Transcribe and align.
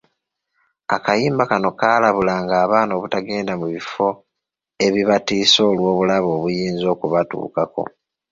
Akayimba 0.95 1.43
kano 1.49 1.69
kaalabulanga 1.79 2.55
abaana 2.63 2.91
obutagenda 2.97 3.53
mu 3.61 3.67
bifo 3.73 4.07
ebibatiisa 4.85 5.59
olw’obulabe 5.71 6.27
obuyinza 6.37 6.85
okubatuukako. 6.93 7.83